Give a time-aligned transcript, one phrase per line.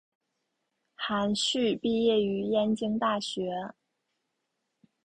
[0.95, 3.51] 韩叙毕业于燕京大学。